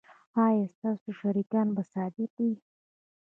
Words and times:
ایا 0.45 0.65
ستاسو 0.73 1.09
شریکان 1.19 1.67
به 1.75 1.83
صادق 1.93 2.31
وي؟ 2.43 2.53